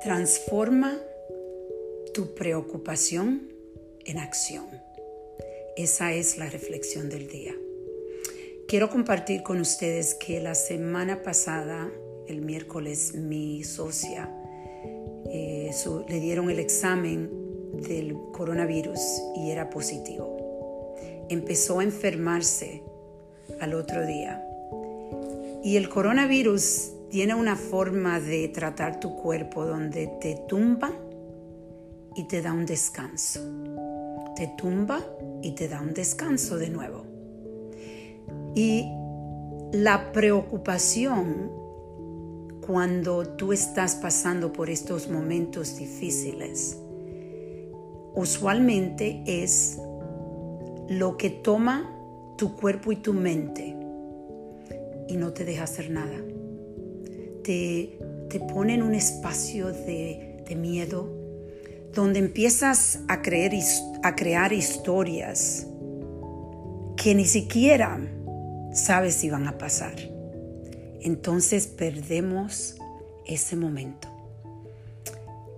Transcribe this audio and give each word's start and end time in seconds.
Transforma 0.00 0.96
tu 2.14 2.34
preocupación 2.34 3.52
en 4.04 4.18
acción. 4.18 4.66
Esa 5.76 6.12
es 6.12 6.38
la 6.38 6.48
reflexión 6.48 7.08
del 7.08 7.26
día. 7.26 7.52
Quiero 8.68 8.90
compartir 8.90 9.42
con 9.42 9.60
ustedes 9.60 10.14
que 10.14 10.40
la 10.40 10.54
semana 10.54 11.22
pasada, 11.24 11.90
el 12.28 12.42
miércoles, 12.42 13.14
mi 13.14 13.64
socia 13.64 14.32
eh, 15.32 15.72
le 16.08 16.20
dieron 16.20 16.48
el 16.48 16.60
examen 16.60 17.28
del 17.72 18.14
coronavirus 18.32 19.00
y 19.36 19.50
era 19.50 19.68
positivo. 19.68 20.94
Empezó 21.28 21.80
a 21.80 21.84
enfermarse 21.84 22.84
al 23.58 23.74
otro 23.74 24.06
día. 24.06 24.44
Y 25.64 25.76
el 25.76 25.88
coronavirus 25.88 26.92
tiene 27.10 27.34
una 27.34 27.56
forma 27.56 28.20
de 28.20 28.48
tratar 28.48 29.00
tu 29.00 29.16
cuerpo 29.16 29.64
donde 29.64 30.08
te 30.20 30.36
tumba 30.48 30.92
y 32.14 32.24
te 32.24 32.42
da 32.42 32.52
un 32.52 32.66
descanso. 32.66 33.40
Te 34.36 34.52
tumba 34.56 35.00
y 35.42 35.52
te 35.52 35.68
da 35.68 35.80
un 35.80 35.94
descanso 35.94 36.58
de 36.58 36.70
nuevo. 36.70 37.04
Y 38.54 38.86
la 39.72 40.12
preocupación 40.12 41.50
cuando 42.66 43.26
tú 43.26 43.52
estás 43.52 43.94
pasando 43.94 44.52
por 44.52 44.68
estos 44.68 45.08
momentos 45.08 45.76
difíciles 45.78 46.76
usualmente 48.14 49.22
es 49.26 49.78
lo 50.88 51.16
que 51.16 51.30
toma 51.30 51.94
tu 52.36 52.56
cuerpo 52.56 52.90
y 52.90 52.96
tu 52.96 53.12
mente 53.12 53.76
y 55.08 55.16
no 55.16 55.32
te 55.32 55.44
deja 55.44 55.64
hacer 55.64 55.90
nada. 55.90 56.16
Te, 57.42 57.98
te 58.28 58.40
pone 58.40 58.82
un 58.82 58.94
espacio 58.94 59.68
de, 59.68 60.42
de 60.46 60.56
miedo 60.56 61.12
donde 61.94 62.18
empiezas 62.18 63.00
a, 63.08 63.22
creer, 63.22 63.52
a 64.02 64.14
crear 64.14 64.52
historias 64.52 65.66
que 66.96 67.14
ni 67.14 67.24
siquiera 67.24 67.98
sabes 68.72 69.14
si 69.14 69.30
van 69.30 69.46
a 69.48 69.58
pasar. 69.58 69.94
Entonces 71.00 71.66
perdemos 71.66 72.76
ese 73.26 73.56
momento. 73.56 74.08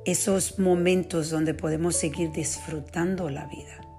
Esos 0.05 0.59
momentos 0.59 1.31
donde 1.31 1.55
podemos 1.55 1.97
seguir 1.97 2.33
disfrutando 2.33 3.29
la 3.29 3.47
vida 3.47 3.90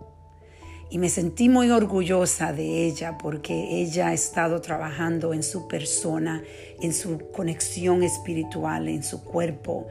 y 0.92 0.98
me 0.98 1.08
sentí 1.08 1.48
muy 1.48 1.72
orgullosa 1.72 2.52
de 2.52 2.86
ella 2.86 3.18
porque 3.18 3.82
ella 3.82 4.10
ha 4.10 4.14
estado 4.14 4.60
trabajando 4.60 5.34
en 5.34 5.42
su 5.42 5.70
persona, 5.70 6.44
en 6.82 6.94
su 6.94 7.32
conexión 7.32 8.04
espiritual, 8.04 8.90
en 8.90 9.02
su 9.02 9.24
cuerpo. 9.24 9.88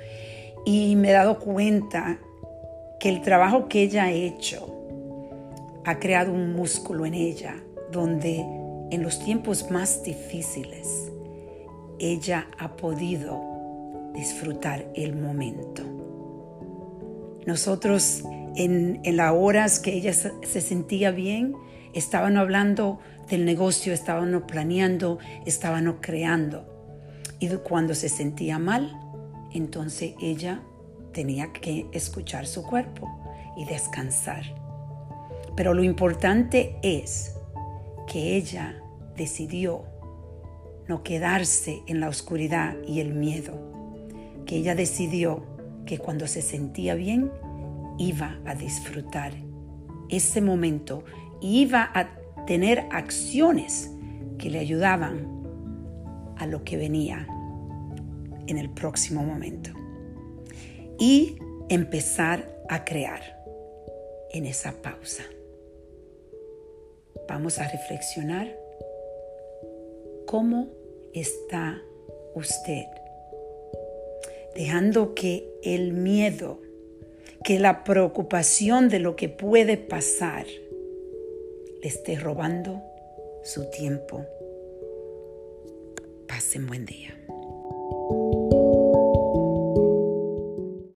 Y 0.67 0.97
me 0.97 1.09
he 1.09 1.13
dado 1.13 1.39
cuenta 1.39 2.19
que 3.01 3.09
el 3.09 3.23
trabajo 3.23 3.67
que 3.67 3.83
ella 3.83 4.05
ha 4.05 4.13
hecho 4.13 4.77
ha 5.87 5.99
creado 5.99 6.35
un 6.35 6.53
músculo 6.53 7.07
en 7.07 7.15
ella 7.15 7.57
donde 7.91 8.45
en 8.91 9.03
los 9.03 9.25
tiempos 9.25 9.71
más 9.71 10.03
difíciles 10.03 11.11
ella 11.99 12.47
ha 12.59 12.77
podido 12.77 13.41
disfrutar 14.13 14.87
el 14.95 15.17
momento. 15.17 15.83
Nosotros 17.47 18.23
en, 18.57 19.01
las 19.17 19.33
horas 19.33 19.81
que 19.81 19.93
ella 19.93 20.13
se 20.13 20.61
sentía 20.61 21.11
bien, 21.11 21.55
estaban 21.95 22.37
hablando 22.37 23.01
del 23.29 23.45
negocio, 23.45 23.93
estaban 23.93 24.47
planeando, 24.47 25.19
estaban 25.47 25.93
creando. 26.01 26.67
Y 27.39 27.49
cuando 27.49 27.95
se 27.95 28.09
sentía 28.09 28.59
mal, 28.59 28.97
entonces 29.53 30.15
ella 30.21 30.63
tenía 31.13 31.53
que 31.53 31.87
escuchar 31.93 32.47
su 32.47 32.63
cuerpo 32.63 33.09
y 33.57 33.65
descansar. 33.65 34.45
Pero 35.57 35.75
lo 35.75 35.83
importante 35.83 36.77
es 36.83 37.35
que 38.07 38.37
ella 38.37 38.83
decidió 39.17 39.85
no 40.89 41.03
quedarse 41.03 41.83
en 41.87 42.01
la 42.01 42.09
oscuridad 42.09 42.77
y 42.87 43.01
el 43.01 43.15
miedo, 43.15 43.55
que 44.47 44.57
ella 44.57 44.75
decidió 44.75 45.45
que 45.87 45.99
cuando 45.99 46.27
se 46.27 46.43
sentía 46.43 46.95
bien, 46.95 47.31
iba 48.01 48.41
a 48.47 48.55
disfrutar 48.55 49.33
ese 50.09 50.41
momento 50.41 51.05
y 51.41 51.61
iba 51.61 51.91
a 51.95 52.17
tener 52.47 52.87
acciones 52.91 53.91
que 54.39 54.49
le 54.49 54.59
ayudaban 54.59 56.35
a 56.39 56.47
lo 56.47 56.65
que 56.65 56.79
venía 56.79 57.29
en 58.47 58.57
el 58.57 58.71
próximo 58.71 59.23
momento. 59.23 59.71
Y 60.99 61.37
empezar 61.69 62.65
a 62.71 62.85
crear 62.87 63.21
en 64.33 64.47
esa 64.47 64.73
pausa. 64.81 65.25
Vamos 67.29 67.59
a 67.59 67.69
reflexionar 67.69 68.57
cómo 70.27 70.69
está 71.13 71.83
usted 72.35 72.87
dejando 74.55 75.15
que 75.15 75.53
el 75.63 75.93
miedo 75.93 76.61
que 77.45 77.59
la 77.59 77.85
preocupación 77.85 78.89
de 78.89 78.99
lo 78.99 79.17
que 79.17 79.29
puede 79.29 79.77
pasar 79.77 80.47
le 81.83 81.89
esté 81.89 82.17
robando 82.17 82.83
su 83.43 83.71
tiempo. 83.71 84.25
Pasen 86.29 86.67
buen 86.67 86.85
día. 86.85 87.17